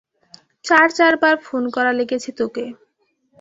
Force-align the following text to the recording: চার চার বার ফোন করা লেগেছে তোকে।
চার 0.65 0.87
চার 0.97 1.13
বার 1.21 1.35
ফোন 1.45 1.63
করা 1.75 1.91
লেগেছে 1.99 2.31
তোকে। 2.39 2.65